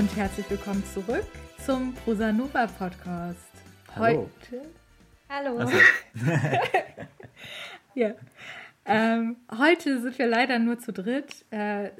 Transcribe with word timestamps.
und 0.00 0.16
herzlich 0.16 0.48
willkommen 0.48 0.82
zurück 0.94 1.26
zum 1.62 1.92
Prosanova 1.92 2.66
Podcast. 2.68 3.50
Hallo. 3.94 4.30
Heute. 4.48 4.62
Hallo. 5.28 5.58
Ach 5.60 5.68
so. 5.68 5.78
Ja. 7.94 8.14
Ähm, 8.86 9.36
heute 9.58 10.00
sind 10.00 10.18
wir 10.18 10.26
leider 10.26 10.58
nur 10.58 10.78
zu 10.78 10.94
dritt. 10.94 11.44
Äh, 11.50 11.90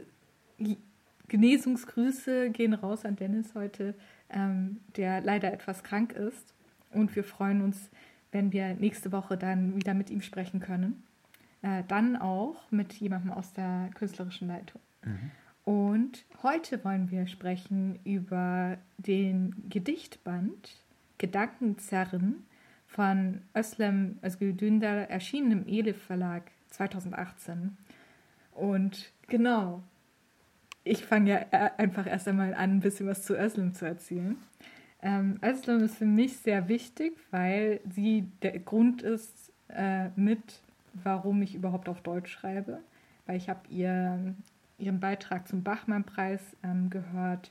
Genesungsgrüße 1.28 2.48
gehen 2.48 2.72
raus 2.72 3.04
an 3.04 3.16
Dennis 3.16 3.54
heute, 3.54 3.94
ähm, 4.30 4.80
der 4.96 5.20
leider 5.20 5.52
etwas 5.52 5.82
krank 5.82 6.12
ist. 6.12 6.54
Und 6.92 7.14
wir 7.14 7.22
freuen 7.22 7.60
uns, 7.60 7.90
wenn 8.32 8.50
wir 8.50 8.76
nächste 8.76 9.12
Woche 9.12 9.36
dann 9.36 9.76
wieder 9.76 9.92
mit 9.92 10.08
ihm 10.08 10.22
sprechen 10.22 10.60
können. 10.60 11.02
Äh, 11.60 11.82
dann 11.86 12.16
auch 12.16 12.70
mit 12.70 12.94
jemandem 12.94 13.32
aus 13.32 13.52
der 13.52 13.90
künstlerischen 13.94 14.48
Leitung. 14.48 14.80
Und 15.70 16.24
heute 16.42 16.82
wollen 16.84 17.12
wir 17.12 17.28
sprechen 17.28 18.00
über 18.02 18.76
den 18.98 19.54
Gedichtband 19.68 20.68
Gedankenzerren 21.18 22.44
von 22.88 23.42
Özlem 23.56 24.18
Özgür 24.20 24.52
erschienen 24.82 25.52
im 25.52 25.68
Elif 25.68 26.02
Verlag 26.02 26.50
2018. 26.70 27.76
Und 28.52 29.12
genau, 29.28 29.84
ich 30.82 31.04
fange 31.04 31.30
ja 31.30 31.38
äh, 31.52 31.70
einfach 31.78 32.08
erst 32.08 32.26
einmal 32.26 32.52
an, 32.54 32.78
ein 32.78 32.80
bisschen 32.80 33.06
was 33.06 33.22
zu 33.22 33.38
Özlem 33.38 33.72
zu 33.72 33.84
erzählen. 33.84 34.36
Ähm, 35.02 35.38
Özlem 35.40 35.84
ist 35.84 35.98
für 35.98 36.04
mich 36.04 36.36
sehr 36.38 36.66
wichtig, 36.66 37.12
weil 37.30 37.78
sie 37.88 38.26
der 38.42 38.58
Grund 38.58 39.02
ist 39.02 39.52
äh, 39.68 40.08
mit, 40.16 40.62
warum 40.94 41.42
ich 41.42 41.54
überhaupt 41.54 41.88
auf 41.88 42.00
Deutsch 42.00 42.32
schreibe. 42.32 42.80
Weil 43.26 43.36
ich 43.36 43.48
habe 43.48 43.60
ihr, 43.68 44.34
ihren 44.80 45.00
Beitrag 45.00 45.48
zum 45.48 45.62
Bachmann-Preis 45.62 46.40
ähm, 46.62 46.90
gehört 46.90 47.50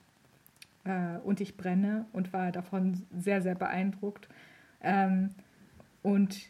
äh, 0.83 1.17
und 1.23 1.41
ich 1.41 1.57
brenne 1.57 2.05
und 2.13 2.33
war 2.33 2.51
davon 2.51 3.03
sehr, 3.17 3.41
sehr 3.41 3.55
beeindruckt. 3.55 4.29
Ähm, 4.81 5.29
und 6.01 6.49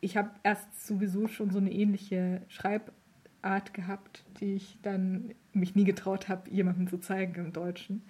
ich 0.00 0.16
habe 0.16 0.30
erst 0.42 0.86
sowieso 0.86 1.26
schon 1.26 1.50
so 1.50 1.58
eine 1.58 1.72
ähnliche 1.72 2.42
Schreibart 2.48 3.74
gehabt, 3.74 4.24
die 4.40 4.54
ich 4.54 4.78
dann 4.82 5.32
mich 5.52 5.74
nie 5.74 5.84
getraut 5.84 6.28
habe, 6.28 6.50
jemandem 6.50 6.88
zu 6.88 6.98
zeigen 6.98 7.34
im 7.44 7.52
Deutschen. 7.52 8.02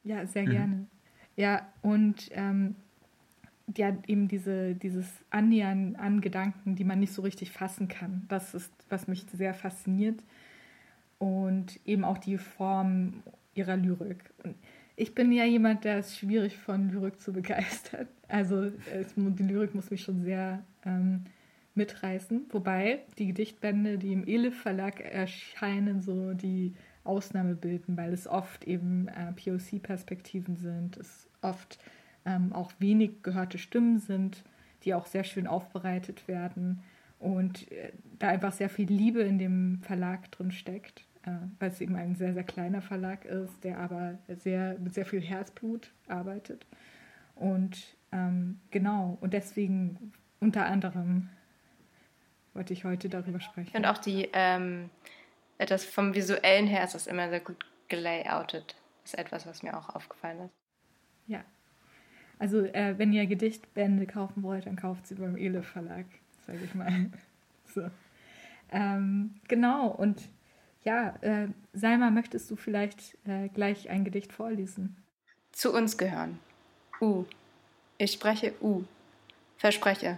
Ja, 0.04 0.26
sehr 0.26 0.46
gerne. 0.46 0.76
Mhm. 0.76 0.88
Ja, 1.36 1.72
und 1.84 2.30
ähm, 2.32 2.76
ja, 3.76 3.96
eben 4.08 4.28
diese, 4.28 4.76
dieses 4.76 5.08
Annähern 5.30 5.96
an 5.96 6.22
Gedanken, 6.22 6.76
die 6.76 6.84
man 6.84 7.00
nicht 7.00 7.14
so 7.14 7.22
richtig 7.22 7.52
fassen 7.52 7.88
kann. 7.88 8.26
Das 8.28 8.54
ist, 8.54 8.72
was 8.90 9.08
mich 9.08 9.26
sehr 9.34 9.54
fasziniert. 9.54 10.22
Und 11.18 11.80
eben 11.86 12.04
auch 12.04 12.18
die 12.18 12.38
Form 12.38 13.24
ihrer 13.56 13.78
Lyrik. 13.78 14.24
Und 14.44 14.56
ich 14.96 15.16
bin 15.16 15.32
ja 15.32 15.46
jemand, 15.46 15.84
der 15.84 15.98
es 15.98 16.18
schwierig 16.18 16.58
von 16.58 16.90
Lyrik 16.90 17.20
zu 17.20 17.34
begeistern. 17.34 18.08
Also 18.28 18.72
es, 18.94 19.14
die 19.16 19.44
Lyrik 19.44 19.74
muss 19.74 19.92
mich 19.92 20.04
schon 20.04 20.22
sehr 20.22 20.64
ähm, 20.86 21.26
mitreißen. 21.74 22.46
Wobei 22.52 23.00
die 23.18 23.28
Gedichtbände, 23.28 23.98
die 23.98 24.14
im 24.14 24.28
Elif 24.28 24.62
Verlag 24.62 25.02
erscheinen, 25.02 26.02
so 26.02 26.34
die 26.34 26.74
Ausnahme 27.04 27.56
bilden, 27.56 27.98
weil 27.98 28.14
es 28.14 28.28
oft 28.28 28.66
eben 28.66 29.08
äh, 29.10 29.32
POC-Perspektiven 29.34 30.56
sind, 30.56 30.98
es 30.98 31.28
oft 31.42 31.80
ähm, 32.26 32.54
auch 32.54 32.72
wenig 32.80 33.24
gehörte 33.24 33.58
Stimmen 33.58 34.00
sind, 34.00 34.44
die 34.84 34.94
auch 34.94 35.06
sehr 35.06 35.24
schön 35.24 35.48
aufbereitet 35.48 36.28
werden 36.28 36.84
und 37.20 37.72
äh, 37.72 37.92
da 38.20 38.30
einfach 38.30 38.54
sehr 38.54 38.70
viel 38.70 38.88
Liebe 38.88 39.22
in 39.22 39.40
dem 39.40 39.82
Verlag 39.82 40.32
drin 40.32 40.52
steckt, 40.52 41.06
äh, 41.24 41.32
weil 41.60 41.70
es 41.70 41.82
eben 41.82 41.96
ein 41.96 42.16
sehr, 42.16 42.34
sehr 42.34 42.44
kleiner 42.44 42.82
Verlag 42.82 43.26
ist, 43.26 43.64
der 43.64 43.80
aber 43.80 44.18
sehr, 44.28 44.78
mit 44.80 44.94
sehr 44.94 45.06
viel 45.06 45.22
Herzblut 45.22 45.92
arbeitet. 46.08 46.66
Und 47.36 47.96
ähm, 48.12 48.60
genau, 48.72 49.18
und 49.22 49.34
deswegen 49.34 50.14
unter 50.40 50.66
anderem 50.66 51.30
wollte 52.54 52.74
ich 52.74 52.86
heute 52.86 53.10
darüber 53.10 53.40
sprechen. 53.40 53.76
Und 53.76 53.86
auch 53.86 53.98
die, 53.98 54.30
ähm, 54.34 54.90
das 55.58 55.84
vom 55.84 56.16
visuellen 56.16 56.68
her 56.68 56.84
ist 56.84 56.96
das 56.96 57.08
immer 57.08 57.30
sehr 57.30 57.42
gut 57.42 57.66
gelayoutet. 57.88 58.76
Das 59.04 59.14
ist 59.14 59.20
etwas, 59.20 59.46
was 59.46 59.64
mir 59.64 59.78
auch 59.78 59.90
aufgefallen 59.90 60.46
ist. 60.46 60.54
Ja. 61.28 61.44
Also, 62.40 62.62
äh, 62.62 62.96
wenn 62.98 63.14
ihr 63.14 63.26
Gedichtbände 63.28 64.06
kaufen 64.06 64.44
wollt, 64.44 64.66
dann 64.66 64.76
kauft 64.76 65.08
sie 65.08 65.16
beim 65.16 65.38
Ele 65.38 65.64
Verlag, 65.64 66.06
sage 66.46 66.60
ich 66.64 66.76
mal. 66.76 67.12
so. 67.74 67.90
Ähm, 68.72 69.36
genau, 69.48 69.88
und 69.88 70.22
ja, 70.84 71.16
äh, 71.22 71.48
Salma, 71.74 72.12
möchtest 72.12 72.50
du 72.52 72.56
vielleicht 72.56 73.18
äh, 73.26 73.50
gleich 73.50 73.90
ein 73.90 74.04
Gedicht 74.04 74.34
vorlesen? 74.34 74.98
Zu 75.52 75.74
uns 75.74 75.98
gehören. 75.98 76.40
U. 77.02 77.26
Ich 77.98 78.12
spreche 78.12 78.54
U. 78.62 78.84
Verspreche. 79.58 80.18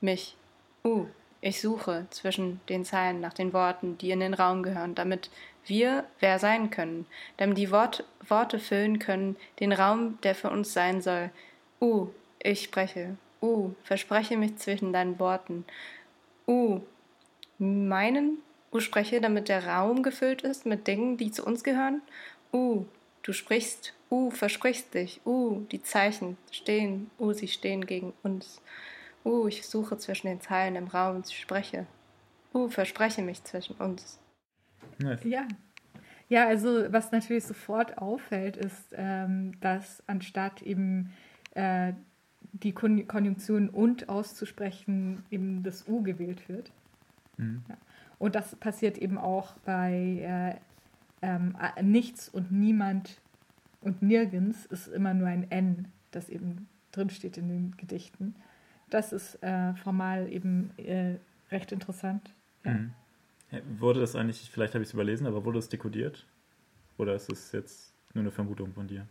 Mich. 0.00 0.36
U. 0.84 1.06
Ich 1.40 1.60
suche 1.60 2.06
zwischen 2.10 2.60
den 2.68 2.84
Zeilen 2.84 3.20
nach 3.20 3.32
den 3.32 3.52
Worten, 3.52 3.96
die 3.98 4.10
in 4.10 4.20
den 4.20 4.34
Raum 4.34 4.62
gehören, 4.64 4.96
damit 4.96 5.30
wir 5.66 6.04
wer 6.18 6.38
sein 6.38 6.70
können, 6.70 7.06
damit 7.36 7.58
die 7.58 7.70
Wort, 7.70 8.04
Worte 8.26 8.58
füllen 8.58 8.98
können, 8.98 9.36
den 9.60 9.72
Raum, 9.72 10.18
der 10.22 10.34
für 10.34 10.50
uns 10.50 10.72
sein 10.72 11.00
soll. 11.00 11.30
Uh, 11.80 12.08
ich 12.42 12.62
spreche. 12.62 13.16
Uh, 13.40 13.70
verspreche 13.82 14.36
mich 14.36 14.56
zwischen 14.56 14.92
deinen 14.92 15.18
Worten. 15.18 15.64
Uh, 16.46 16.80
meinen? 17.58 18.38
Uh, 18.72 18.80
spreche, 18.80 19.20
damit 19.20 19.48
der 19.48 19.66
Raum 19.66 20.02
gefüllt 20.02 20.42
ist 20.42 20.66
mit 20.66 20.86
Dingen, 20.86 21.16
die 21.16 21.30
zu 21.30 21.44
uns 21.44 21.62
gehören. 21.64 22.02
Uh, 22.52 22.84
du 23.22 23.32
sprichst. 23.32 23.94
Uh, 24.10 24.30
versprichst 24.30 24.94
dich. 24.94 25.20
Uh, 25.24 25.60
die 25.70 25.82
Zeichen 25.82 26.36
stehen. 26.50 27.10
Uh, 27.18 27.32
sie 27.32 27.48
stehen 27.48 27.86
gegen 27.86 28.12
uns. 28.22 28.60
Uh, 29.24 29.46
ich 29.46 29.66
suche 29.66 29.98
zwischen 29.98 30.26
den 30.26 30.40
Zeilen 30.40 30.76
im 30.76 30.88
Raum 30.88 31.16
und 31.16 31.30
spreche. 31.30 31.86
Uh, 32.54 32.68
verspreche 32.68 33.22
mich 33.22 33.44
zwischen 33.44 33.76
uns. 33.76 34.18
Nice. 34.98 35.22
Ja. 35.24 35.46
Ja, 36.30 36.46
also 36.46 36.92
was 36.92 37.10
natürlich 37.10 37.44
sofort 37.44 37.98
auffällt, 37.98 38.56
ist, 38.56 38.92
ähm, 38.92 39.58
dass 39.60 40.02
anstatt 40.06 40.60
eben 40.62 41.12
äh, 41.52 41.92
die 42.52 42.72
Kon 42.72 43.06
Konjunktion 43.06 43.68
und 43.68 44.08
auszusprechen, 44.08 45.22
eben 45.30 45.62
das 45.62 45.86
U 45.86 46.02
gewählt 46.02 46.48
wird. 46.48 46.70
Mhm. 47.36 47.62
Ja. 47.68 47.76
Und 48.18 48.34
das 48.34 48.56
passiert 48.56 48.98
eben 48.98 49.18
auch 49.18 49.52
bei 49.64 50.58
äh, 51.22 51.26
ähm, 51.26 51.56
nichts 51.82 52.28
und 52.28 52.50
niemand 52.50 53.20
und 53.80 54.02
nirgends 54.02 54.66
ist 54.66 54.88
immer 54.88 55.14
nur 55.14 55.28
ein 55.28 55.50
N, 55.50 55.88
das 56.10 56.28
eben 56.28 56.68
drinsteht 56.90 57.36
in 57.36 57.48
den 57.48 57.76
Gedichten 57.76 58.34
das 58.90 59.12
ist 59.12 59.42
äh, 59.42 59.74
formal 59.74 60.30
eben 60.32 60.70
äh, 60.78 61.16
recht 61.50 61.72
interessant. 61.72 62.30
Ja. 62.64 62.72
Mhm. 62.72 62.92
Wurde 63.78 64.00
das 64.00 64.14
eigentlich, 64.14 64.50
vielleicht 64.50 64.74
habe 64.74 64.82
ich 64.82 64.90
es 64.90 64.94
überlesen, 64.94 65.26
aber 65.26 65.44
wurde 65.44 65.58
es 65.58 65.68
dekodiert? 65.70 66.26
Oder 66.98 67.14
ist 67.14 67.32
es 67.32 67.52
jetzt 67.52 67.94
nur 68.12 68.22
eine 68.22 68.30
Vermutung 68.30 68.74
von 68.74 68.86
dir? 68.86 69.06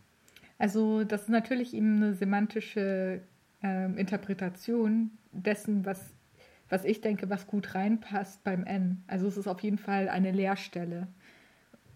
Also, 0.57 1.04
das 1.04 1.24
ist 1.24 1.30
natürlich 1.30 1.74
eben 1.74 1.98
eine 1.98 2.13
semantische 2.13 3.21
äh, 3.63 3.86
Interpretation 4.00 5.12
dessen, 5.31 5.86
was, 5.86 6.13
was 6.69 6.83
ich 6.83 7.01
denke, 7.01 7.30
was 7.30 7.48
gut 7.48 7.75
reinpasst 7.75 8.44
beim 8.44 8.65
N. 8.65 9.04
Also, 9.07 9.27
es 9.27 9.38
ist 9.38 9.48
auf 9.48 9.62
jeden 9.62 9.77
Fall 9.77 10.09
eine 10.09 10.31
Leerstelle. 10.31 11.07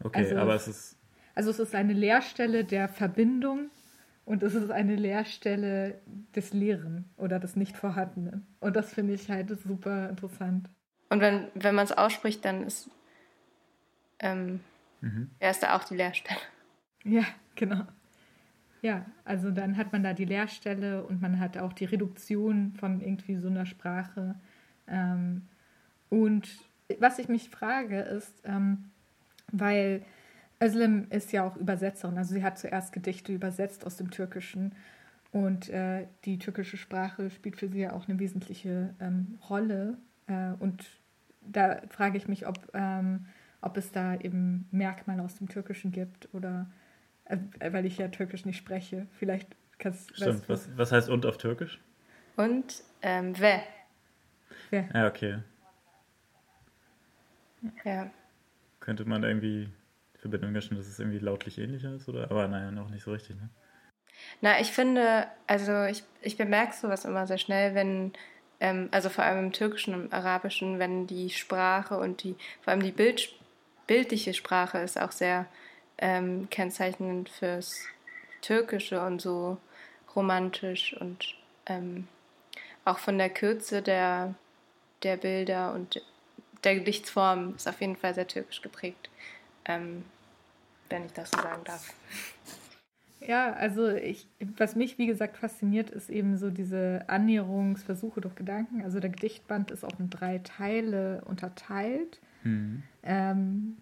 Okay, 0.03 0.19
also, 0.19 0.37
aber 0.37 0.55
es 0.55 0.67
ist. 0.67 0.97
Also, 1.33 1.49
es 1.49 1.59
ist 1.59 1.75
eine 1.75 1.93
Leerstelle 1.93 2.63
der 2.63 2.87
Verbindung 2.87 3.69
und 4.25 4.43
es 4.43 4.53
ist 4.53 4.69
eine 4.69 4.95
Leerstelle 4.95 5.99
des 6.35 6.53
Leeren 6.53 7.09
oder 7.17 7.39
des 7.39 7.55
Nicht-Vorhandenen. 7.55 8.45
Und 8.59 8.75
das 8.75 8.93
finde 8.93 9.13
ich 9.13 9.29
halt 9.29 9.49
super 9.61 10.09
interessant. 10.09 10.69
Und 11.09 11.19
wenn, 11.19 11.47
wenn 11.55 11.75
man 11.75 11.85
es 11.85 11.91
ausspricht, 11.91 12.45
dann 12.45 12.63
ist 12.63 12.89
ähm, 14.19 14.61
mhm. 15.01 15.31
erst 15.39 15.67
auch 15.67 15.83
die 15.83 15.95
Leerstelle. 15.95 16.39
Ja, 17.03 17.23
genau. 17.55 17.85
Ja, 18.81 19.05
also 19.25 19.51
dann 19.51 19.77
hat 19.77 19.91
man 19.91 20.03
da 20.03 20.13
die 20.13 20.25
Leerstelle 20.25 21.03
und 21.03 21.21
man 21.21 21.39
hat 21.39 21.57
auch 21.57 21.73
die 21.73 21.85
Reduktion 21.85 22.73
von 22.73 22.99
irgendwie 22.99 23.35
so 23.37 23.47
einer 23.47 23.67
Sprache. 23.67 24.35
Ähm, 24.87 25.43
und 26.09 26.49
was 26.99 27.19
ich 27.19 27.29
mich 27.29 27.49
frage, 27.49 27.99
ist, 27.99 28.41
ähm, 28.43 28.85
weil 29.51 30.01
Özlem 30.61 31.07
ist 31.11 31.31
ja 31.31 31.43
auch 31.43 31.57
Übersetzerin. 31.57 32.17
Also 32.17 32.33
sie 32.33 32.43
hat 32.43 32.57
zuerst 32.57 32.91
Gedichte 32.91 33.33
übersetzt 33.33 33.85
aus 33.85 33.97
dem 33.97 34.09
Türkischen 34.09 34.73
und 35.31 35.69
äh, 35.69 36.07
die 36.25 36.39
türkische 36.39 36.77
Sprache 36.77 37.29
spielt 37.29 37.57
für 37.57 37.69
sie 37.69 37.79
ja 37.79 37.93
auch 37.93 38.07
eine 38.07 38.19
wesentliche 38.19 38.93
ähm, 38.99 39.39
Rolle. 39.49 39.97
Äh, 40.27 40.51
und 40.59 40.85
da 41.41 41.81
frage 41.89 42.17
ich 42.17 42.27
mich, 42.27 42.47
ob, 42.47 42.69
ähm, 42.73 43.27
ob 43.61 43.77
es 43.77 43.91
da 43.91 44.15
eben 44.15 44.67
Merkmale 44.71 45.23
aus 45.23 45.35
dem 45.35 45.47
Türkischen 45.47 45.91
gibt 45.91 46.27
oder 46.33 46.67
weil 47.59 47.85
ich 47.85 47.97
ja 47.97 48.07
Türkisch 48.07 48.45
nicht 48.45 48.57
spreche. 48.57 49.07
Vielleicht 49.17 49.47
kannst 49.77 50.11
du. 50.11 50.15
Stimmt, 50.15 50.49
was, 50.49 50.69
was 50.77 50.91
heißt 50.91 51.09
und 51.09 51.25
auf 51.25 51.37
Türkisch? 51.37 51.79
Und 52.37 52.83
ähm, 53.01 53.37
ve. 53.39 53.61
Ja. 54.71 54.85
ja, 54.93 55.07
okay. 55.07 55.39
Ja. 57.83 58.09
Könnte 58.79 59.05
man 59.05 59.23
irgendwie 59.23 59.69
die 60.15 60.19
Verbindung 60.19 60.51
herstellen, 60.53 60.79
dass 60.79 60.87
es 60.87 60.99
irgendwie 60.99 61.19
lautlich 61.19 61.57
ähnlicher 61.59 61.93
ist, 61.93 62.09
oder? 62.09 62.31
Aber 62.31 62.47
naja, 62.47 62.71
noch 62.71 62.89
nicht 62.89 63.03
so 63.03 63.11
richtig, 63.11 63.35
ne? 63.35 63.49
Na, 64.41 64.59
ich 64.59 64.71
finde, 64.71 65.27
also 65.47 65.83
ich, 65.85 66.03
ich 66.21 66.37
bemerke 66.37 66.73
sowas 66.73 67.05
immer 67.05 67.27
sehr 67.27 67.37
schnell, 67.37 67.75
wenn, 67.75 68.13
ähm, 68.59 68.89
also 68.91 69.09
vor 69.09 69.23
allem 69.23 69.45
im 69.45 69.51
Türkischen 69.51 69.93
und 69.93 70.05
im 70.05 70.13
Arabischen, 70.13 70.79
wenn 70.79 71.07
die 71.07 71.29
Sprache 71.29 71.97
und 71.97 72.23
die, 72.23 72.35
vor 72.61 72.71
allem 72.71 72.83
die 72.83 72.91
Bild, 72.91 73.33
bildliche 73.87 74.33
Sprache 74.33 74.79
ist 74.79 74.99
auch 74.99 75.11
sehr 75.11 75.47
ähm, 76.01 76.49
kennzeichnend 76.49 77.29
fürs 77.29 77.85
Türkische 78.41 79.01
und 79.01 79.21
so 79.21 79.57
romantisch 80.15 80.95
und 80.99 81.35
ähm, 81.67 82.07
auch 82.83 82.97
von 82.97 83.17
der 83.17 83.29
Kürze 83.29 83.81
der, 83.81 84.33
der 85.03 85.17
Bilder 85.17 85.73
und 85.73 86.01
der 86.63 86.75
Gedichtsform 86.75 87.55
ist 87.55 87.67
auf 87.67 87.79
jeden 87.81 87.95
Fall 87.95 88.13
sehr 88.13 88.27
türkisch 88.27 88.61
geprägt, 88.61 89.09
ähm, 89.65 90.03
wenn 90.89 91.05
ich 91.05 91.13
das 91.13 91.31
so 91.31 91.41
sagen 91.41 91.63
darf. 91.63 91.93
Ja, 93.25 93.53
also 93.53 93.87
ich, 93.87 94.27
was 94.57 94.75
mich 94.75 94.97
wie 94.97 95.05
gesagt 95.05 95.37
fasziniert, 95.37 95.91
ist 95.91 96.09
eben 96.09 96.37
so 96.37 96.49
diese 96.49 97.03
Annäherungsversuche 97.07 98.19
durch 98.19 98.33
Gedanken. 98.33 98.83
Also 98.83 98.99
der 98.99 99.11
Gedichtband 99.11 99.69
ist 99.69 99.83
auch 99.83 99.99
in 99.99 100.09
drei 100.09 100.39
Teile 100.39 101.21
unterteilt. 101.25 102.19
Mhm. 102.43 102.81
Ähm, 103.03 103.77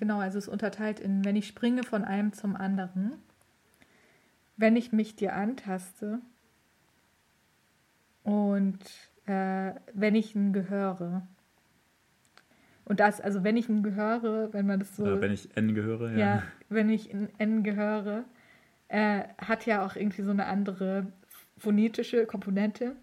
genau, 0.00 0.18
also 0.18 0.38
es 0.38 0.46
ist 0.46 0.52
unterteilt 0.52 0.98
in, 0.98 1.24
wenn 1.24 1.36
ich 1.36 1.46
springe 1.46 1.84
von 1.84 2.04
einem 2.04 2.32
zum 2.32 2.56
anderen, 2.56 3.12
wenn 4.56 4.74
ich 4.74 4.92
mich 4.92 5.14
dir 5.14 5.36
antaste 5.36 6.20
und 8.24 8.78
äh, 9.26 9.72
wenn 9.92 10.14
ich 10.16 10.34
ihn 10.34 10.52
gehöre. 10.52 11.26
Und 12.84 12.98
das, 12.98 13.20
also 13.20 13.44
wenn 13.44 13.56
ich 13.56 13.68
ihn 13.68 13.82
gehöre, 13.84 14.52
wenn 14.52 14.66
man 14.66 14.80
das 14.80 14.96
so. 14.96 15.04
Oder 15.04 15.20
wenn 15.20 15.32
ich 15.32 15.56
N 15.56 15.74
gehöre, 15.74 16.10
ja. 16.10 16.18
Ja, 16.18 16.42
wenn 16.68 16.88
ich 16.88 17.10
in 17.10 17.28
N 17.38 17.62
gehöre 17.62 18.24
äh, 18.88 19.24
hat 19.38 19.66
ja 19.66 19.84
auch 19.84 19.94
irgendwie 19.94 20.22
so 20.22 20.32
eine 20.32 20.46
andere 20.46 21.12
phonetische 21.58 22.26
Komponente, 22.26 22.96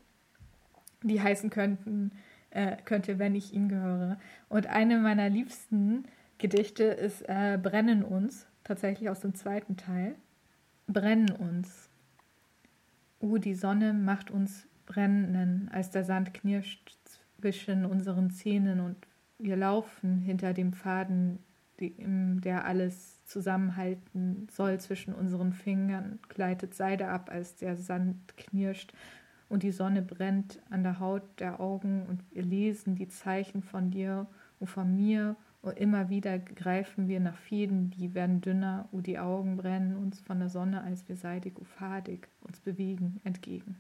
die 1.03 1.21
heißen 1.21 1.49
könnten, 1.51 2.11
äh, 2.49 2.75
könnte, 2.83 3.19
wenn 3.19 3.35
ich 3.35 3.53
ihm 3.53 3.69
gehöre. 3.69 4.19
Und 4.49 4.67
eine 4.67 4.97
meiner 4.97 5.29
liebsten 5.29 6.05
Gedichte 6.37 6.83
ist 6.83 7.23
äh, 7.27 7.57
Brennen 7.61 8.03
uns, 8.03 8.45
tatsächlich 8.63 9.09
aus 9.09 9.21
dem 9.21 9.33
zweiten 9.33 9.77
Teil. 9.77 10.15
Brennen 10.87 11.31
uns. 11.31 11.89
Uh, 13.19 13.39
die 13.39 13.55
Sonne 13.55 13.93
macht 13.93 14.29
uns 14.29 14.67
brennen, 14.85 15.69
als 15.73 15.89
der 15.89 16.03
Sand 16.03 16.33
knirscht 16.33 16.95
zwischen 17.39 17.85
unseren 17.85 18.29
Zähnen 18.29 18.79
und 18.79 18.95
wir 19.39 19.55
laufen 19.55 20.19
hinter 20.19 20.53
dem 20.53 20.73
Faden, 20.73 21.39
der 21.79 22.65
alles 22.65 23.23
zusammenhalten 23.25 24.47
soll 24.51 24.79
zwischen 24.79 25.13
unseren 25.13 25.53
Fingern, 25.53 26.19
gleitet 26.29 26.73
Seide 26.73 27.07
ab, 27.09 27.29
als 27.31 27.55
der 27.55 27.75
Sand 27.75 28.35
knirscht 28.37 28.93
und 29.49 29.63
die 29.63 29.71
Sonne 29.71 30.01
brennt 30.01 30.59
an 30.69 30.83
der 30.83 30.99
Haut 30.99 31.23
der 31.39 31.59
Augen 31.59 32.05
und 32.07 32.23
wir 32.31 32.43
lesen 32.43 32.95
die 32.95 33.07
Zeichen 33.07 33.61
von 33.61 33.91
dir 33.91 34.27
und 34.59 34.67
von 34.67 34.95
mir 34.95 35.35
und 35.61 35.77
immer 35.77 36.09
wieder 36.09 36.39
greifen 36.39 37.07
wir 37.07 37.19
nach 37.19 37.37
Fäden, 37.37 37.89
die 37.89 38.13
werden 38.13 38.41
dünner 38.41 38.87
und 38.91 39.07
die 39.07 39.19
Augen 39.19 39.57
brennen 39.57 39.97
uns 39.97 40.19
von 40.19 40.39
der 40.39 40.49
Sonne, 40.49 40.83
als 40.83 41.07
wir 41.09 41.15
seidig 41.15 41.57
und 41.57 41.67
fadig 41.67 42.27
uns 42.41 42.59
bewegen 42.59 43.19
entgegen. 43.23 43.77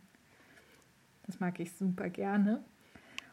Das 1.25 1.39
mag 1.39 1.59
ich 1.59 1.73
super 1.73 2.09
gerne. 2.09 2.63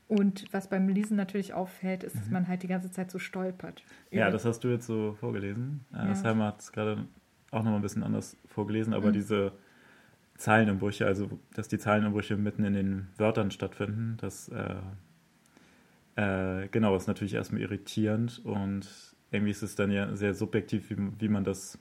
Und 0.07 0.45
was 0.53 0.69
beim 0.69 0.89
Lesen 0.89 1.17
natürlich 1.17 1.55
auffällt, 1.55 2.05
ist, 2.05 2.15
dass 2.17 2.27
mhm. 2.27 2.33
man 2.33 2.49
halt 2.49 2.63
die 2.63 2.69
ganze 2.69 2.91
Zeit 2.91 3.11
so 3.11 3.19
stolpert. 3.19 3.83
Ja, 4.11 4.31
das 4.31 4.45
hast 4.45 4.61
du 4.61 4.69
jetzt 4.69 4.87
so 4.87 5.15
vorgelesen. 5.15 5.85
Ja. 5.93 6.07
Das 6.07 6.23
Heimer 6.25 6.49
hat 6.49 6.61
es 6.61 6.73
gerade 6.73 7.07
auch 7.51 7.63
nochmal 7.63 7.77
ein 7.77 7.83
bisschen 7.83 8.03
anders 8.03 8.37
vorgelesen, 8.47 8.93
aber 8.93 9.09
mhm. 9.09 9.13
diese 9.15 9.53
Zeilenumbrüche, 10.37 11.07
also 11.07 11.39
dass 11.55 11.69
die 11.69 11.79
Zeilenumbrüche 11.79 12.37
mitten 12.37 12.65
in 12.65 12.75
den 12.75 13.09
Wörtern 13.17 13.51
stattfinden, 13.51 14.17
das 14.21 14.49
äh, 14.49 14.75
äh, 16.17 16.69
genau 16.69 16.97
ist 16.97 17.07
natürlich 17.07 17.35
erstmal 17.35 17.61
irritierend 17.61 18.41
und 18.45 18.89
irgendwie 19.31 19.51
ist 19.51 19.63
es 19.63 19.75
dann 19.75 19.91
ja 19.91 20.15
sehr 20.15 20.35
subjektiv, 20.35 20.91
wie, 20.91 20.97
wie 21.19 21.29
man 21.29 21.45
das, 21.45 21.79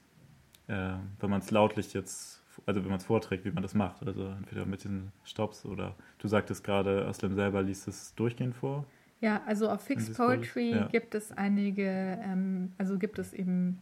äh, 0.68 0.94
wenn 1.20 1.30
man 1.30 1.42
es 1.42 1.52
lautlich 1.52 1.94
jetzt 1.94 2.44
also 2.66 2.82
wenn 2.84 2.90
man 2.90 3.00
es 3.00 3.06
vorträgt, 3.06 3.46
wie 3.46 3.52
man 3.52 3.64
das 3.64 3.74
macht. 3.74 4.06
Also 4.06 4.28
entweder 4.28 4.66
mit 4.66 4.84
den 4.84 5.12
Stops 5.24 5.66
oder 5.66 5.96
du 6.20 6.28
sagtest 6.28 6.64
gerade, 6.64 7.06
Aslem 7.06 7.36
selber 7.36 7.62
liest 7.62 7.88
es 7.88 8.14
durchgehend 8.16 8.56
vor. 8.56 8.86
Ja, 9.22 9.42
also 9.46 9.70
auf 9.70 9.82
Fixed 9.82 10.16
Poetry 10.16 10.72
ja. 10.72 10.88
gibt 10.88 11.16
es 11.16 11.32
einige, 11.32 12.20
ähm, 12.22 12.74
also 12.78 12.98
gibt 12.98 13.20
es 13.20 13.34
eben 13.34 13.80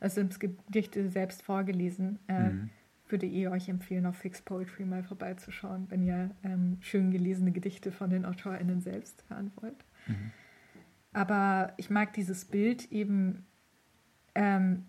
Aslems 0.00 0.38
Gedichte 0.40 1.08
selbst 1.08 1.42
vorgelesen. 1.42 2.18
Äh, 2.26 2.50
mhm. 2.50 2.70
Würde 3.08 3.26
ich 3.26 3.48
euch 3.48 3.68
empfehlen, 3.68 4.06
auf 4.06 4.16
Fixed 4.16 4.44
Poetry 4.44 4.84
mal 4.84 5.02
vorbeizuschauen, 5.02 5.86
wenn 5.90 6.02
ihr 6.02 6.30
ähm, 6.44 6.78
schön 6.80 7.10
gelesene 7.10 7.52
Gedichte 7.52 7.92
von 7.92 8.10
den 8.10 8.24
AutorInnen 8.24 8.80
selbst 8.80 9.24
hören 9.28 9.52
wollt. 9.60 9.84
Mhm. 10.10 10.30
Aber 11.12 11.72
ich 11.76 11.90
mag 11.90 12.12
dieses 12.12 12.44
Bild 12.44 12.90
eben, 12.92 13.46
ähm, 14.34 14.86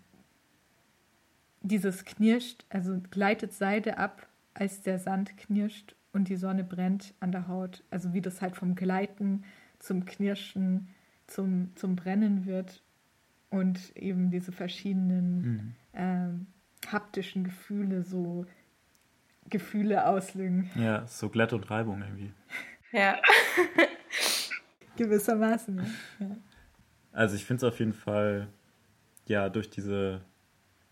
dieses 1.62 2.04
knirscht, 2.04 2.64
also 2.68 3.00
gleitet 3.10 3.52
Seide 3.52 3.98
ab, 3.98 4.28
als 4.54 4.82
der 4.82 4.98
Sand 4.98 5.36
knirscht 5.36 5.94
und 6.12 6.28
die 6.28 6.36
Sonne 6.36 6.64
brennt 6.64 7.14
an 7.20 7.32
der 7.32 7.48
Haut. 7.48 7.82
Also 7.90 8.12
wie 8.12 8.20
das 8.20 8.42
halt 8.42 8.56
vom 8.56 8.74
Gleiten 8.74 9.44
zum 9.78 10.04
Knirschen, 10.04 10.88
zum, 11.26 11.74
zum 11.74 11.96
Brennen 11.96 12.46
wird 12.46 12.82
und 13.50 13.96
eben 13.96 14.30
diese 14.30 14.52
verschiedenen 14.52 15.42
mhm. 15.42 15.74
ähm, 15.94 16.46
haptischen 16.90 17.44
Gefühle, 17.44 18.02
so 18.02 18.46
Gefühle 19.50 20.06
auslösen. 20.06 20.70
Ja, 20.74 21.06
so 21.06 21.28
Glätt 21.28 21.52
und 21.52 21.70
Reibung 21.70 22.02
irgendwie. 22.02 22.32
Ja. 22.92 23.16
Gewissermaßen, 25.04 25.80
ja. 26.20 26.36
Also 27.12 27.36
ich 27.36 27.44
finde 27.44 27.66
es 27.66 27.72
auf 27.72 27.78
jeden 27.78 27.92
Fall, 27.92 28.48
ja, 29.26 29.48
durch 29.48 29.68
diese 29.68 30.22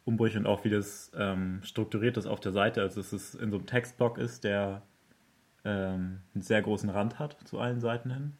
Umbrüche 0.04 0.38
und 0.38 0.46
auch 0.46 0.64
wie 0.64 0.70
das 0.70 1.10
ähm, 1.14 1.60
strukturiert 1.62 2.16
ist 2.16 2.26
auf 2.26 2.40
der 2.40 2.52
Seite. 2.52 2.82
Also 2.82 3.00
dass 3.00 3.12
es 3.12 3.34
in 3.34 3.50
so 3.50 3.56
einem 3.56 3.66
Textblock 3.66 4.18
ist, 4.18 4.44
der 4.44 4.82
ähm, 5.64 6.20
einen 6.34 6.42
sehr 6.42 6.62
großen 6.62 6.90
Rand 6.90 7.18
hat 7.18 7.36
zu 7.44 7.58
allen 7.58 7.80
Seiten 7.80 8.10
hin. 8.10 8.32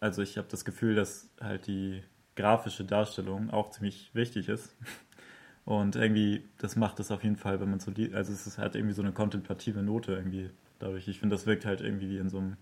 Also 0.00 0.22
ich 0.22 0.36
habe 0.38 0.48
das 0.50 0.64
Gefühl, 0.64 0.94
dass 0.94 1.30
halt 1.40 1.66
die 1.66 2.02
grafische 2.36 2.84
Darstellung 2.84 3.50
auch 3.50 3.70
ziemlich 3.70 4.10
wichtig 4.14 4.48
ist. 4.48 4.76
Und 5.64 5.96
irgendwie, 5.96 6.44
das 6.58 6.76
macht 6.76 7.00
es 7.00 7.10
auf 7.10 7.24
jeden 7.24 7.36
Fall, 7.36 7.58
wenn 7.58 7.70
man 7.70 7.80
so 7.80 7.90
liest. 7.90 8.14
Also 8.14 8.32
es 8.32 8.46
ist 8.46 8.58
halt 8.58 8.74
irgendwie 8.74 8.94
so 8.94 9.02
eine 9.02 9.12
kontemplative 9.12 9.82
Note 9.82 10.12
irgendwie 10.12 10.50
dadurch. 10.78 11.08
Ich 11.08 11.20
finde, 11.20 11.36
das 11.36 11.46
wirkt 11.46 11.64
halt 11.64 11.80
irgendwie 11.80 12.10
wie 12.10 12.18
in 12.18 12.28
so 12.28 12.38
einem, 12.38 12.56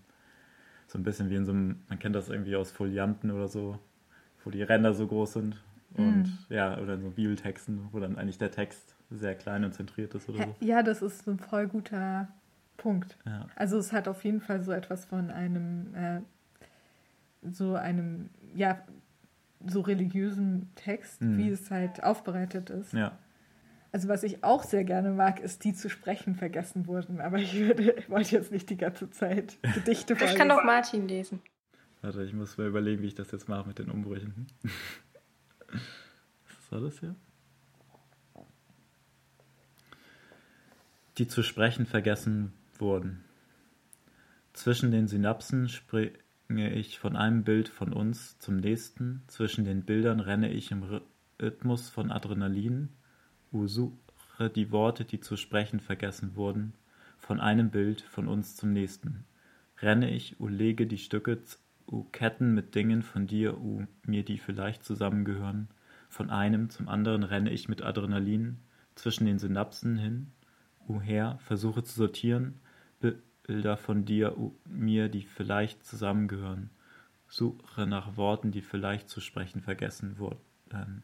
so 0.87 0.97
ein 0.97 1.03
bisschen 1.03 1.29
wie 1.29 1.35
in 1.35 1.45
so 1.45 1.51
einem, 1.51 1.81
man 1.89 1.99
kennt 1.99 2.15
das 2.15 2.29
irgendwie 2.29 2.55
aus 2.55 2.71
Folianten 2.71 3.31
oder 3.31 3.47
so, 3.47 3.79
wo 4.43 4.49
die 4.49 4.63
Ränder 4.63 4.93
so 4.93 5.07
groß 5.07 5.33
sind 5.33 5.61
und 5.95 6.23
mhm. 6.23 6.37
ja, 6.49 6.77
oder 6.79 6.97
so 6.97 7.09
Bibeltexten, 7.09 7.87
wo 7.91 7.99
dann 7.99 8.17
eigentlich 8.17 8.37
der 8.37 8.51
Text 8.51 8.95
sehr 9.09 9.35
klein 9.35 9.63
und 9.63 9.73
zentriert 9.73 10.13
ist 10.15 10.27
oder 10.29 10.45
so. 10.45 10.55
Ja, 10.59 10.81
das 10.81 11.01
ist 11.01 11.27
ein 11.27 11.37
voll 11.37 11.67
guter 11.67 12.27
Punkt. 12.77 13.17
Ja. 13.25 13.47
Also 13.55 13.77
es 13.77 13.93
hat 13.93 14.07
auf 14.07 14.23
jeden 14.23 14.41
Fall 14.41 14.61
so 14.61 14.71
etwas 14.71 15.05
von 15.05 15.29
einem, 15.29 15.93
äh, 15.93 16.21
so 17.43 17.75
einem, 17.75 18.29
ja, 18.55 18.81
so 19.65 19.81
religiösen 19.81 20.69
Text, 20.75 21.21
mhm. 21.21 21.37
wie 21.37 21.49
es 21.49 21.71
halt 21.71 22.03
aufbereitet 22.03 22.69
ist. 22.69 22.93
Ja. 22.93 23.13
Also 23.93 24.09
was 24.09 24.23
ich 24.23 24.43
auch 24.43 24.63
sehr 24.63 24.83
gerne 24.83 25.11
mag, 25.11 25.39
ist, 25.39 25.63
die 25.63 25.75
zu 25.75 25.87
sprechen 25.87 26.35
vergessen 26.35 26.87
wurden. 26.87 27.21
Aber 27.21 27.37
ich, 27.37 27.53
würde, 27.53 27.91
ich 27.91 28.09
wollte 28.09 28.31
jetzt 28.31 28.51
nicht 28.51 28.67
die 28.71 28.75
ganze 28.75 29.11
Zeit 29.11 29.59
Gedichte 29.61 30.15
vorlesen. 30.15 30.33
Ich 30.33 30.37
kann 30.37 30.49
doch 30.49 30.63
Martin 30.63 31.07
lesen. 31.07 31.41
Warte, 32.01 32.23
ich 32.23 32.33
muss 32.33 32.57
mal 32.57 32.67
überlegen, 32.67 33.03
wie 33.03 33.07
ich 33.07 33.15
das 33.15 33.31
jetzt 33.31 33.47
mache 33.47 33.67
mit 33.67 33.77
den 33.77 33.91
Umbrüchen. 33.91 34.47
Was 35.69 36.71
war 36.71 36.81
das 36.81 36.99
hier? 36.99 37.15
Die 41.19 41.27
zu 41.27 41.43
sprechen 41.43 41.85
vergessen 41.85 42.51
wurden. 42.79 43.23
Zwischen 44.53 44.89
den 44.89 45.07
Synapsen 45.07 45.69
ich 46.49 46.97
von 46.97 47.15
einem 47.15 47.43
Bild 47.43 47.69
von 47.69 47.93
uns 47.93 48.39
zum 48.39 48.57
nächsten. 48.57 49.21
Zwischen 49.27 49.65
den 49.65 49.83
Bildern 49.83 50.19
renne 50.19 50.51
ich 50.51 50.71
im 50.71 51.01
Rhythmus 51.39 51.89
von 51.89 52.11
Adrenalin, 52.11 52.89
suche 53.67 54.49
die 54.55 54.71
Worte, 54.71 55.05
die 55.05 55.19
zu 55.19 55.37
sprechen 55.37 55.79
vergessen 55.79 56.35
wurden, 56.35 56.73
von 57.17 57.39
einem 57.39 57.69
Bild 57.69 58.01
von 58.01 58.27
uns 58.27 58.55
zum 58.55 58.73
nächsten. 58.73 59.25
Renne 59.79 60.09
ich, 60.09 60.39
u 60.39 60.47
lege 60.47 60.87
die 60.87 60.97
Stücke, 60.97 61.39
u 61.87 62.03
Ketten 62.11 62.53
mit 62.53 62.75
Dingen 62.75 63.03
von 63.03 63.27
dir, 63.27 63.57
u 63.57 63.85
mir, 64.05 64.23
die 64.23 64.37
vielleicht 64.37 64.83
zusammengehören. 64.83 65.67
Von 66.09 66.29
einem 66.29 66.69
zum 66.69 66.89
anderen 66.89 67.23
renne 67.23 67.51
ich 67.51 67.69
mit 67.69 67.81
Adrenalin 67.81 68.57
zwischen 68.95 69.25
den 69.25 69.39
Synapsen 69.39 69.97
hin, 69.97 70.31
u 70.87 71.01
her, 71.01 71.37
versuche 71.41 71.83
zu 71.83 71.95
sortieren, 71.95 72.59
Bilder 73.45 73.75
von 73.75 74.05
dir, 74.05 74.37
u 74.37 74.55
mir, 74.65 75.09
die 75.09 75.23
vielleicht 75.23 75.85
zusammengehören. 75.85 76.69
Suche 77.27 77.85
nach 77.85 78.15
Worten, 78.15 78.51
die 78.51 78.61
vielleicht 78.61 79.09
zu 79.09 79.19
sprechen 79.19 79.61
vergessen 79.61 80.17
wurden. 80.17 81.03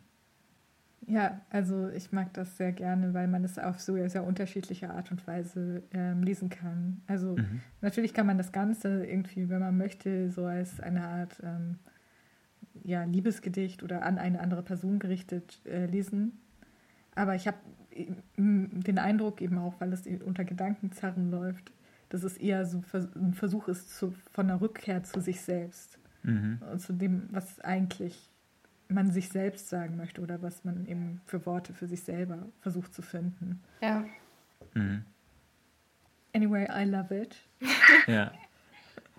Ja, 1.10 1.42
also 1.50 1.90
ich 1.90 2.12
mag 2.12 2.34
das 2.34 2.56
sehr 2.58 2.72
gerne, 2.72 3.16
weil 3.16 3.28
man 3.28 3.44
es 3.44 3.58
auf 3.58 3.80
so 3.80 3.96
sehr 4.08 4.24
unterschiedliche 4.24 4.92
Art 4.92 5.10
und 5.10 5.26
Weise 5.26 5.82
ähm, 5.92 6.22
lesen 6.22 6.50
kann. 6.50 7.02
Also 7.08 7.36
mhm. 7.36 7.62
natürlich 7.82 8.14
kann 8.14 8.28
man 8.28 8.38
das 8.38 8.52
Ganze 8.52 9.06
irgendwie, 9.06 9.50
wenn 9.50 9.60
man 9.60 9.76
möchte, 9.76 10.30
so 10.30 10.46
als 10.46 10.80
eine 10.80 11.08
Art 11.08 11.42
ähm, 11.44 11.80
ja, 12.84 13.04
Liebesgedicht 13.06 13.82
oder 13.82 14.04
an 14.04 14.20
eine 14.20 14.40
andere 14.40 14.62
Person 14.62 15.00
gerichtet 15.00 15.62
äh, 15.66 15.88
lesen. 15.88 16.40
Aber 17.16 17.34
ich 17.34 17.48
habe 17.48 17.58
den 18.38 19.00
Eindruck 19.00 19.42
eben 19.42 19.58
auch, 19.58 19.74
weil 19.80 19.92
es 19.92 20.06
unter 20.06 20.46
Gedankenzerren 20.46 21.32
läuft, 21.32 21.72
dass 22.10 22.22
es 22.22 22.38
eher 22.38 22.68
so 22.68 22.84
ein 22.94 23.34
Versuch 23.34 23.68
ist 23.68 23.98
zu, 23.98 24.14
von 24.32 24.48
der 24.48 24.62
Rückkehr 24.62 25.04
zu 25.04 25.22
sich 25.22 25.42
selbst 25.42 25.98
mhm. 26.22 26.60
und 26.72 26.80
zu 26.80 26.94
dem, 26.94 27.24
was 27.32 27.60
eigentlich 27.62 28.32
man 28.90 29.12
sich 29.12 29.30
selbst 29.30 29.70
sagen 29.70 29.96
möchte 29.98 30.22
oder 30.22 30.42
was 30.42 30.66
man 30.66 30.86
eben 30.88 31.22
für 31.26 31.46
Worte 31.46 31.74
für 31.74 31.88
sich 31.88 32.02
selber 32.04 32.48
versucht 32.60 32.94
zu 32.94 33.02
finden. 33.02 33.62
Ja. 33.82 34.04
Mhm. 34.74 35.04
Anyway, 36.34 36.68
I 36.70 36.90
love 36.90 37.16
it. 37.16 37.36
Ja. 38.08 38.32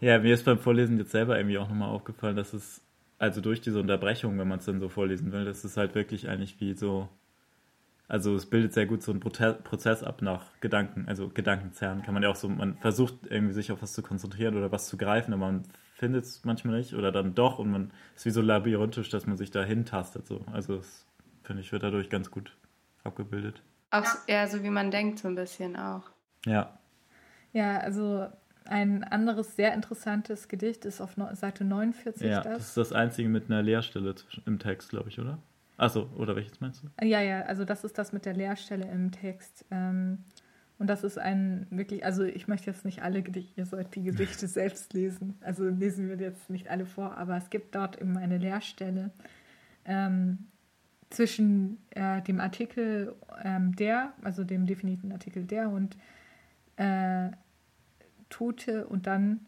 Ja, 0.01 0.19
mir 0.19 0.35
ist 0.35 0.45
beim 0.45 0.59
Vorlesen 0.59 0.99
jetzt 0.99 1.13
selber 1.13 1.39
irgendwie 1.39 1.59
auch 1.59 1.69
nochmal 1.69 1.91
aufgefallen, 1.91 2.35
dass 2.37 2.53
es, 2.53 2.83
also 3.19 3.41
durch 3.41 3.61
diese 3.61 3.81
Unterbrechung, 3.81 4.39
wenn 4.39 4.49
man 4.49 4.59
es 4.59 4.65
dann 4.65 4.81
so 4.81 4.89
vorlesen 4.89 5.31
will, 5.31 5.45
das 5.45 5.65
ist 5.65 5.77
halt 5.77 5.95
wirklich 5.95 6.29
eigentlich 6.29 6.59
wie 6.61 6.73
so, 6.73 7.09
also 8.09 8.35
es 8.35 8.47
bildet 8.47 8.73
sehr 8.73 8.87
gut 8.87 9.03
so 9.03 9.13
einen 9.13 9.21
Prozess 9.21 10.03
ab 10.03 10.23
nach 10.23 10.59
Gedanken, 10.61 11.07
also 11.07 11.29
Gedankenzerren 11.29 12.03
kann 12.03 12.15
man 12.15 12.23
ja 12.23 12.31
auch 12.31 12.37
so, 12.37 12.49
man 12.49 12.77
versucht 12.79 13.15
irgendwie 13.29 13.53
sich 13.53 13.71
auf 13.73 13.83
was 13.83 13.93
zu 13.93 14.03
konzentrieren 14.03 14.57
oder 14.57 14.73
was 14.73 14.89
zu 14.89 14.97
greifen, 14.97 15.35
aber 15.35 15.53
man 15.53 15.63
findet 16.01 16.25
es 16.25 16.45
manchmal 16.45 16.79
nicht 16.79 16.95
oder 16.95 17.13
dann 17.13 17.35
doch 17.35 17.59
und 17.59 17.71
man 17.71 17.91
ist 18.17 18.25
wie 18.25 18.31
so 18.31 18.41
labyrinthisch, 18.41 19.11
dass 19.11 19.27
man 19.27 19.37
sich 19.37 19.51
da 19.51 19.63
hintastet. 19.63 20.27
So. 20.27 20.41
Also 20.51 20.79
das 20.79 21.05
finde 21.43 21.61
ich 21.61 21.71
wird 21.73 21.83
dadurch 21.83 22.09
ganz 22.09 22.31
gut 22.31 22.57
abgebildet. 23.05 23.63
Auch 23.91 24.07
eher 24.27 24.49
so 24.49 24.63
wie 24.63 24.71
man 24.71 24.91
denkt, 24.91 25.19
so 25.19 25.29
ein 25.29 25.35
bisschen 25.35 25.77
auch. 25.77 26.05
Ja. 26.47 26.79
Ja, 27.53 27.79
also 27.79 28.29
ein 28.65 29.05
anderes 29.05 29.57
sehr 29.57 29.75
interessantes 29.75 30.49
Gedicht 30.49 30.87
ist 30.87 31.03
auf 31.03 31.17
Seite 31.33 31.65
49. 31.65 32.31
Ja, 32.31 32.41
das, 32.41 32.45
das 32.45 32.69
ist 32.69 32.77
das 32.79 32.93
einzige 32.95 33.29
mit 33.29 33.51
einer 33.51 33.63
Leerstelle 33.63 34.15
im 34.47 34.59
Text, 34.59 34.89
glaube 34.89 35.11
ich, 35.11 35.21
oder? 35.21 35.39
Achso, 35.77 36.09
oder 36.17 36.35
welches 36.35 36.61
meinst 36.61 36.83
du? 36.83 37.07
Ja, 37.07 37.21
ja, 37.21 37.43
also 37.43 37.67
das 37.67 37.85
ist 37.85 37.99
das 37.99 38.13
mit 38.13 38.25
der 38.25 38.35
Leerstelle 38.35 38.91
im 38.91 39.13
Text. 39.13 39.67
Ähm, 39.71 40.25
und 40.81 40.87
das 40.87 41.05
ist 41.05 41.19
ein 41.19 41.67
wirklich, 41.69 42.07
also 42.07 42.25
ich 42.25 42.49
möchte 42.49 42.71
jetzt 42.71 42.87
nicht 42.87 43.03
alle 43.03 43.21
Gedichte, 43.21 43.53
ihr 43.61 43.67
sollt 43.67 43.95
die 43.95 44.03
Gedichte 44.03 44.49
selbst 44.49 44.95
lesen. 44.95 45.37
Also 45.43 45.69
lesen 45.69 46.09
wir 46.09 46.17
jetzt 46.17 46.49
nicht 46.49 46.71
alle 46.71 46.87
vor, 46.87 47.19
aber 47.19 47.37
es 47.37 47.51
gibt 47.51 47.75
dort 47.75 48.01
eben 48.01 48.17
eine 48.17 48.39
Leerstelle 48.39 49.11
ähm, 49.85 50.39
zwischen 51.11 51.77
äh, 51.91 52.23
dem 52.23 52.41
Artikel 52.41 53.15
ähm, 53.45 53.77
der, 53.77 54.15
also 54.23 54.43
dem 54.43 54.65
definierten 54.65 55.13
Artikel 55.13 55.45
der 55.45 55.69
und 55.69 55.99
äh, 56.77 57.29
Tote 58.31 58.87
und 58.87 59.07
dann 59.07 59.41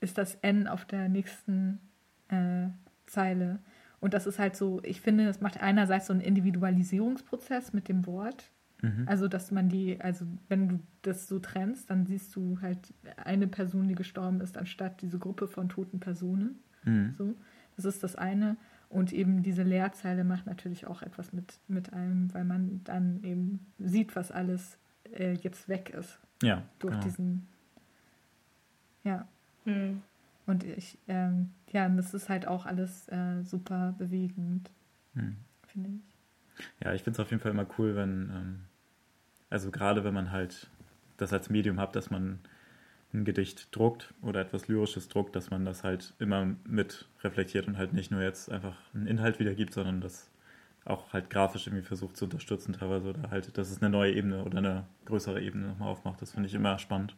ist 0.00 0.16
das 0.16 0.36
N 0.36 0.66
auf 0.66 0.86
der 0.86 1.10
nächsten 1.10 1.78
äh, 2.28 2.68
Zeile. 3.04 3.58
Und 4.00 4.14
das 4.14 4.26
ist 4.26 4.38
halt 4.38 4.56
so, 4.56 4.80
ich 4.82 5.02
finde, 5.02 5.26
das 5.26 5.42
macht 5.42 5.60
einerseits 5.60 6.06
so 6.06 6.14
einen 6.14 6.22
Individualisierungsprozess 6.22 7.74
mit 7.74 7.86
dem 7.88 8.06
Wort 8.06 8.50
Mhm. 8.82 9.04
Also, 9.06 9.28
dass 9.28 9.50
man 9.50 9.68
die, 9.68 10.00
also 10.00 10.26
wenn 10.48 10.68
du 10.68 10.80
das 11.02 11.28
so 11.28 11.38
trennst, 11.38 11.90
dann 11.90 12.06
siehst 12.06 12.34
du 12.36 12.60
halt 12.60 12.78
eine 13.16 13.46
Person, 13.46 13.88
die 13.88 13.94
gestorben 13.94 14.40
ist, 14.40 14.56
anstatt 14.56 15.02
diese 15.02 15.18
Gruppe 15.18 15.48
von 15.48 15.68
toten 15.68 16.00
Personen. 16.00 16.58
Mhm. 16.84 17.14
So, 17.16 17.34
das 17.76 17.84
ist 17.84 18.02
das 18.02 18.16
eine. 18.16 18.56
Und 18.88 19.12
eben 19.12 19.42
diese 19.42 19.62
Leerzeile 19.62 20.24
macht 20.24 20.46
natürlich 20.46 20.86
auch 20.86 21.02
etwas 21.02 21.32
mit, 21.32 21.60
mit 21.68 21.92
einem, 21.92 22.32
weil 22.34 22.44
man 22.44 22.82
dann 22.84 23.22
eben 23.22 23.66
sieht, 23.78 24.16
was 24.16 24.32
alles 24.32 24.78
äh, 25.12 25.34
jetzt 25.34 25.68
weg 25.68 25.90
ist. 25.90 26.18
Ja. 26.42 26.64
Durch 26.80 26.94
genau. 26.94 27.04
diesen. 27.04 27.48
Ja. 29.04 29.28
Mhm. 29.64 30.02
Und 30.46 30.64
ich, 30.64 30.98
ähm, 31.06 31.50
ja, 31.70 31.88
das 31.88 32.14
ist 32.14 32.28
halt 32.28 32.48
auch 32.48 32.66
alles 32.66 33.08
äh, 33.08 33.42
super 33.44 33.94
bewegend, 33.96 34.70
mhm. 35.14 35.36
finde 35.68 35.90
ich. 35.90 36.16
Ja, 36.82 36.92
ich 36.92 37.04
finde 37.04 37.16
es 37.16 37.20
auf 37.20 37.30
jeden 37.30 37.40
Fall 37.40 37.52
immer 37.52 37.66
cool, 37.78 37.94
wenn, 37.94 38.30
ähm, 38.34 38.60
also 39.50 39.70
gerade 39.70 40.04
wenn 40.04 40.14
man 40.14 40.32
halt 40.32 40.68
das 41.16 41.32
als 41.32 41.50
Medium 41.50 41.78
hat, 41.78 41.96
dass 41.96 42.10
man 42.10 42.38
ein 43.12 43.24
Gedicht 43.24 43.74
druckt 43.76 44.14
oder 44.22 44.40
etwas 44.40 44.68
Lyrisches 44.68 45.08
druckt, 45.08 45.34
dass 45.34 45.50
man 45.50 45.64
das 45.64 45.82
halt 45.84 46.14
immer 46.18 46.54
mit 46.64 47.06
reflektiert 47.22 47.66
und 47.66 47.76
halt 47.76 47.92
nicht 47.92 48.10
nur 48.10 48.22
jetzt 48.22 48.50
einfach 48.50 48.76
einen 48.94 49.06
Inhalt 49.06 49.40
wiedergibt, 49.40 49.74
sondern 49.74 50.00
das 50.00 50.30
auch 50.84 51.12
halt 51.12 51.28
grafisch 51.28 51.66
irgendwie 51.66 51.84
versucht 51.84 52.16
zu 52.16 52.24
unterstützen 52.24 52.72
teilweise 52.72 53.10
oder 53.10 53.30
halt, 53.30 53.58
dass 53.58 53.70
es 53.70 53.82
eine 53.82 53.90
neue 53.90 54.12
Ebene 54.12 54.44
oder 54.44 54.58
eine 54.58 54.84
größere 55.04 55.40
Ebene 55.42 55.68
nochmal 55.68 55.88
aufmacht. 55.88 56.22
Das 56.22 56.32
finde 56.32 56.48
ich 56.48 56.54
immer 56.54 56.78
spannend. 56.78 57.14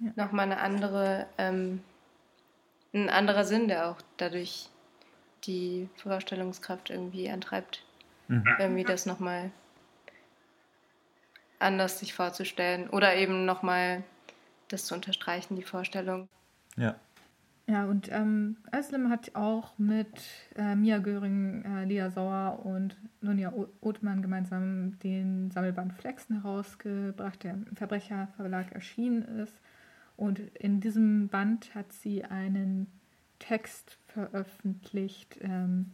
Ja. 0.00 0.12
Nochmal 0.16 0.46
eine 0.46 0.58
andere, 0.58 1.26
ähm, 1.36 1.80
ein 2.94 3.10
anderer 3.10 3.44
Sinn, 3.44 3.68
der 3.68 3.90
auch 3.90 4.00
dadurch 4.16 4.68
die 5.44 5.88
Vorstellungskraft 5.96 6.90
irgendwie 6.90 7.28
antreibt 7.28 7.84
mhm. 8.28 8.44
irgendwie 8.58 8.84
das 8.84 9.06
nochmal 9.06 9.50
anders 11.62 11.98
sich 11.98 12.14
vorzustellen 12.14 12.88
oder 12.88 13.16
eben 13.16 13.44
nochmal 13.44 14.02
das 14.68 14.86
zu 14.86 14.94
unterstreichen, 14.94 15.56
die 15.56 15.62
Vorstellung. 15.62 16.28
Ja. 16.76 16.96
Ja, 17.68 17.84
und 17.86 18.10
ähm, 18.10 18.56
Özlem 18.74 19.08
hat 19.08 19.36
auch 19.36 19.78
mit 19.78 20.20
äh, 20.56 20.74
Mia 20.74 20.98
Göring, 20.98 21.64
äh, 21.64 21.84
Lia 21.84 22.10
Sauer 22.10 22.60
und 22.64 22.96
Nunja 23.20 23.52
Othmann 23.80 24.20
gemeinsam 24.20 24.98
den 24.98 25.50
Sammelband 25.52 25.92
Flexen 25.92 26.42
herausgebracht, 26.42 27.44
der 27.44 27.52
im 27.52 27.76
Verbrecherverlag 27.76 28.72
erschienen 28.72 29.22
ist. 29.22 29.54
Und 30.16 30.40
in 30.56 30.80
diesem 30.80 31.28
Band 31.28 31.74
hat 31.74 31.92
sie 31.92 32.24
einen 32.24 32.88
Text 33.38 33.96
veröffentlicht, 34.08 35.38
ähm, 35.40 35.92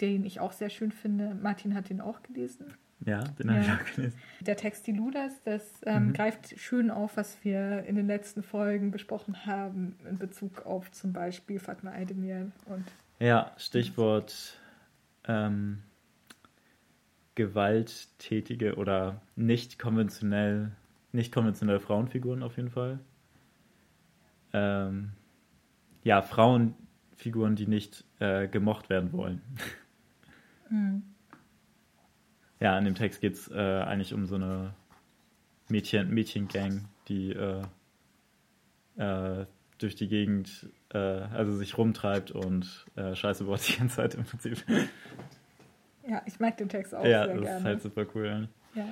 den 0.00 0.24
ich 0.24 0.40
auch 0.40 0.52
sehr 0.52 0.70
schön 0.70 0.90
finde. 0.90 1.34
Martin 1.34 1.74
hat 1.74 1.90
den 1.90 2.00
auch 2.00 2.22
gelesen. 2.22 2.74
Ja, 3.04 3.24
den 3.24 3.48
ja. 3.48 3.54
habe 3.54 3.60
ich 3.60 3.70
auch 3.70 3.94
gelesen. 3.94 4.18
Der 4.40 4.56
Text 4.56 4.86
Die 4.86 4.92
Ludas, 4.92 5.42
das 5.44 5.80
ähm, 5.86 6.08
mhm. 6.08 6.12
greift 6.12 6.58
schön 6.58 6.90
auf, 6.90 7.16
was 7.16 7.44
wir 7.44 7.84
in 7.84 7.96
den 7.96 8.06
letzten 8.06 8.42
Folgen 8.42 8.90
besprochen 8.90 9.46
haben, 9.46 9.96
in 10.08 10.18
Bezug 10.18 10.66
auf 10.66 10.90
zum 10.92 11.12
Beispiel 11.12 11.58
Fatma 11.58 11.92
Aydemir 11.92 12.50
und. 12.66 12.84
Ja, 13.18 13.52
Stichwort 13.56 14.58
ähm, 15.26 15.78
gewalttätige 17.34 18.76
oder 18.76 19.20
nicht 19.36 19.78
konventionell, 19.78 20.72
nicht 21.12 21.32
konventionelle 21.32 21.80
Frauenfiguren 21.80 22.42
auf 22.42 22.56
jeden 22.56 22.70
Fall. 22.70 22.98
Ähm, 24.52 25.12
ja, 26.02 26.20
Frauenfiguren, 26.20 27.56
die 27.56 27.66
nicht 27.66 28.04
äh, 28.18 28.48
gemocht 28.48 28.90
werden 28.90 29.12
wollen. 29.12 29.40
Mhm. 30.68 31.02
Ja, 32.62 32.78
in 32.78 32.84
dem 32.84 32.94
Text 32.94 33.20
geht 33.20 33.34
es 33.34 33.50
äh, 33.50 33.54
eigentlich 33.56 34.14
um 34.14 34.24
so 34.26 34.36
eine 34.36 34.72
Mädchen, 35.68 36.14
Mädchengang, 36.14 36.84
die 37.08 37.32
äh, 37.32 37.62
äh, 38.96 39.46
durch 39.78 39.96
die 39.96 40.06
Gegend, 40.06 40.68
äh, 40.94 40.98
also 40.98 41.56
sich 41.56 41.76
rumtreibt 41.76 42.30
und 42.30 42.86
äh, 42.94 43.16
Scheiße 43.16 43.44
baut 43.44 43.66
die 43.66 43.78
ganze 43.78 43.96
Zeit 43.96 44.14
im 44.14 44.22
Prinzip. 44.24 44.64
Ja, 46.06 46.22
ich 46.24 46.38
mag 46.38 46.56
den 46.56 46.68
Text 46.68 46.94
auch 46.94 47.04
ja, 47.04 47.24
sehr 47.24 47.34
gerne. 47.34 47.46
Ja, 47.46 47.52
das 47.52 47.58
ist 47.58 47.64
halt 47.64 47.82
super 47.82 48.06
cool. 48.14 48.48
Ja. 48.74 48.86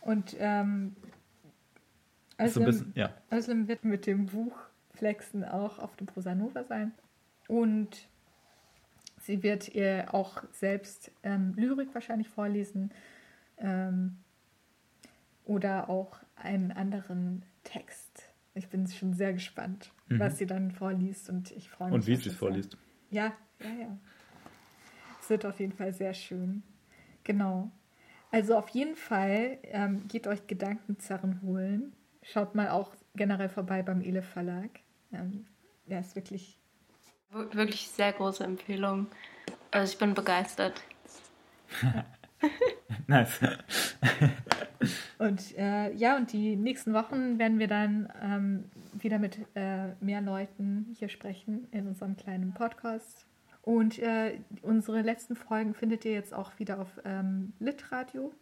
Und 0.00 0.34
ähm, 0.38 0.96
Özlem, 2.40 2.50
so 2.50 2.64
bisschen, 2.64 2.92
ja. 2.94 3.10
Özlem 3.30 3.68
wird 3.68 3.84
mit 3.84 4.06
dem 4.06 4.24
Buch 4.24 4.56
Flexen 4.94 5.44
auch 5.44 5.78
auf 5.78 5.96
dem 5.96 6.06
Prosanova 6.06 6.64
sein. 6.64 6.92
Und 7.46 8.08
Sie 9.28 9.42
wird 9.42 9.68
ihr 9.74 10.06
auch 10.14 10.42
selbst 10.52 11.10
ähm, 11.22 11.52
Lyrik 11.54 11.92
wahrscheinlich 11.92 12.30
vorlesen 12.30 12.92
ähm, 13.58 14.16
oder 15.44 15.90
auch 15.90 16.20
einen 16.34 16.72
anderen 16.72 17.42
Text 17.62 18.32
Ich 18.54 18.70
bin 18.70 18.86
schon 18.86 19.12
sehr 19.12 19.34
gespannt, 19.34 19.92
mhm. 20.08 20.18
was 20.18 20.38
sie 20.38 20.46
dann 20.46 20.70
vorliest 20.70 21.28
und 21.28 21.50
ich 21.50 21.68
freue 21.68 21.88
mich. 21.88 21.96
Und 21.96 22.06
wie 22.06 22.16
sie 22.16 22.30
es 22.30 22.36
vorliest. 22.36 22.78
Ja, 23.10 23.34
ja, 23.60 23.70
ja. 23.78 23.98
Es 25.20 25.28
wird 25.28 25.44
auf 25.44 25.60
jeden 25.60 25.74
Fall 25.74 25.92
sehr 25.92 26.14
schön. 26.14 26.62
Genau. 27.24 27.70
Also 28.30 28.56
auf 28.56 28.70
jeden 28.70 28.96
Fall 28.96 29.58
ähm, 29.64 30.08
geht 30.08 30.26
euch 30.26 30.46
Gedankenzerren 30.46 31.42
holen. 31.42 31.92
Schaut 32.22 32.54
mal 32.54 32.70
auch 32.70 32.96
generell 33.14 33.50
vorbei 33.50 33.82
beim 33.82 34.00
Ele 34.00 34.22
Verlag. 34.22 34.70
Ähm, 35.12 35.44
ja, 35.84 35.98
ist 35.98 36.16
wirklich. 36.16 36.57
Wirklich 37.30 37.88
sehr 37.88 38.12
große 38.12 38.42
Empfehlung. 38.44 39.06
Also 39.70 39.92
ich 39.92 39.98
bin 39.98 40.14
begeistert. 40.14 40.82
nice. 43.06 43.40
und 45.18 45.58
äh, 45.58 45.92
ja, 45.92 46.16
und 46.16 46.32
die 46.32 46.56
nächsten 46.56 46.94
Wochen 46.94 47.38
werden 47.38 47.58
wir 47.58 47.68
dann 47.68 48.10
ähm, 48.22 48.64
wieder 48.94 49.18
mit 49.18 49.38
äh, 49.54 49.88
mehr 50.00 50.22
Leuten 50.22 50.94
hier 50.98 51.08
sprechen 51.08 51.68
in 51.70 51.86
unserem 51.86 52.16
kleinen 52.16 52.54
Podcast. 52.54 53.26
Und 53.62 53.98
äh, 53.98 54.38
unsere 54.62 55.02
letzten 55.02 55.36
Folgen 55.36 55.74
findet 55.74 56.06
ihr 56.06 56.12
jetzt 56.12 56.32
auch 56.32 56.58
wieder 56.58 56.80
auf 56.80 56.88
ähm, 57.04 57.52
Litradio. 57.58 58.32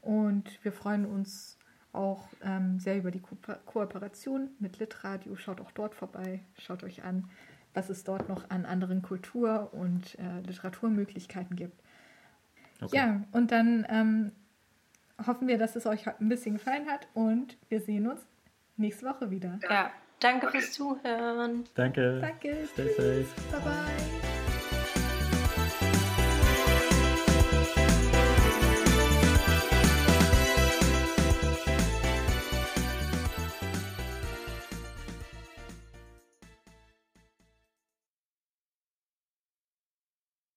Und 0.00 0.64
wir 0.64 0.72
freuen 0.72 1.04
uns 1.04 1.58
auch 1.92 2.28
ähm, 2.42 2.78
sehr 2.80 2.96
über 2.96 3.10
die 3.10 3.20
Ko 3.20 3.36
Kooperation 3.66 4.50
mit 4.58 4.78
Litradio. 4.78 5.36
Schaut 5.36 5.60
auch 5.60 5.72
dort 5.72 5.94
vorbei, 5.94 6.40
schaut 6.56 6.82
euch 6.84 7.02
an, 7.02 7.28
was 7.74 7.90
es 7.90 8.04
dort 8.04 8.28
noch 8.28 8.50
an 8.50 8.64
anderen 8.64 9.02
Kultur- 9.02 9.72
und 9.72 10.18
äh, 10.18 10.40
Literaturmöglichkeiten 10.46 11.56
gibt. 11.56 11.80
Okay. 12.80 12.96
Ja, 12.96 13.22
und 13.32 13.50
dann 13.50 13.86
ähm, 13.88 14.32
hoffen 15.26 15.48
wir, 15.48 15.58
dass 15.58 15.76
es 15.76 15.86
euch 15.86 16.06
ein 16.06 16.28
bisschen 16.28 16.54
gefallen 16.54 16.86
hat 16.86 17.08
und 17.14 17.56
wir 17.68 17.80
sehen 17.80 18.08
uns 18.08 18.20
nächste 18.76 19.06
Woche 19.06 19.30
wieder. 19.30 19.58
Ja, 19.68 19.90
danke 20.20 20.48
fürs 20.50 20.72
Zuhören. 20.72 21.64
Danke. 21.74 22.20
Danke. 22.20 22.68
Stay 22.72 22.88
safe. 22.88 23.26
Bye 23.50 23.60
bye. 23.60 24.27